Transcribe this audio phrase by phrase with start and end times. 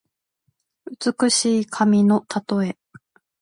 [0.89, 2.75] 美しい髪のたとえ。